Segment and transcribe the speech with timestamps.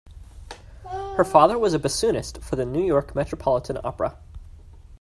[1.15, 4.17] Her father was a bassoonist for the New York Metropolitan Opera.